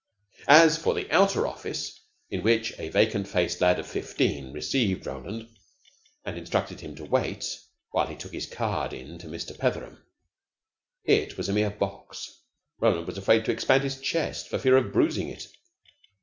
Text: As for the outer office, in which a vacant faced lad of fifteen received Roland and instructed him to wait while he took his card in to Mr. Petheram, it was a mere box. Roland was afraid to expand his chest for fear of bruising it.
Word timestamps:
As 0.47 0.77
for 0.79 0.95
the 0.95 1.11
outer 1.11 1.45
office, 1.45 2.01
in 2.31 2.41
which 2.41 2.73
a 2.79 2.89
vacant 2.89 3.27
faced 3.27 3.61
lad 3.61 3.77
of 3.77 3.85
fifteen 3.85 4.51
received 4.51 5.05
Roland 5.05 5.47
and 6.25 6.39
instructed 6.39 6.79
him 6.81 6.95
to 6.95 7.05
wait 7.05 7.45
while 7.91 8.07
he 8.07 8.15
took 8.15 8.31
his 8.33 8.47
card 8.47 8.93
in 8.93 9.19
to 9.19 9.27
Mr. 9.27 9.55
Petheram, 9.55 10.01
it 11.03 11.37
was 11.37 11.49
a 11.49 11.53
mere 11.53 11.69
box. 11.69 12.35
Roland 12.79 13.05
was 13.05 13.19
afraid 13.19 13.45
to 13.45 13.51
expand 13.51 13.83
his 13.83 14.01
chest 14.01 14.47
for 14.49 14.57
fear 14.57 14.75
of 14.75 14.91
bruising 14.91 15.27
it. 15.29 15.45